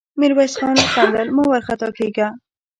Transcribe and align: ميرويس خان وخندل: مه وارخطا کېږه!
ميرويس 0.19 0.53
خان 0.59 0.75
وخندل: 0.83 1.27
مه 1.35 1.43
وارخطا 1.51 1.89
کېږه! 1.97 2.27